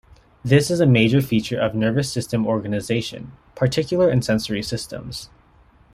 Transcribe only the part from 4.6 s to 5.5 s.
systems.